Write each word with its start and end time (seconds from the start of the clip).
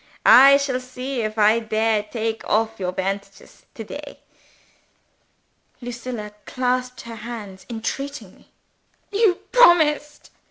I 0.25 0.57
shall 0.57 0.79
see 0.79 1.21
if 1.21 1.37
I 1.37 1.59
dare 1.59 2.01
take 2.01 2.43
off 2.49 2.79
your 2.79 2.91
bandages 2.91 3.67
to 3.75 3.83
day." 3.83 4.19
Lucilla 5.79 6.31
clasped 6.47 7.01
her 7.01 7.17
hands 7.17 7.67
entreatingly. 7.69 8.51
"You 9.11 9.35
promised!" 9.51 10.31